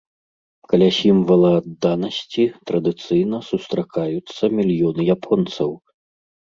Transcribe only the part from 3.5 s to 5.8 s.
сустракаюцца мільёны японцаў.